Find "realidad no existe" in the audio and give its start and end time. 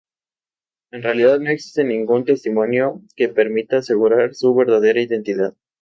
1.03-1.83